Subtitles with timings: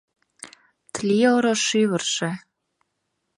[0.93, 2.31] Тли-оро шӱвыржӧ.